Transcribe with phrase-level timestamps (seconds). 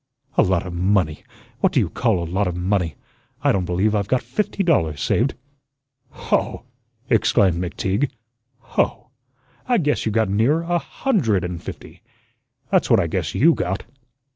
[0.35, 1.23] 'A lot of money.'
[1.59, 2.95] What do you call a lot of money?
[3.43, 5.35] I don't believe I've got fifty dollars saved."
[6.09, 6.63] "Hoh!"
[7.07, 8.09] exclaimed McTeague.
[8.57, 9.11] "Hoh!
[9.67, 12.01] I guess you got nearer a hundred AN' fifty.
[12.71, 13.83] That's what I guess YOU got."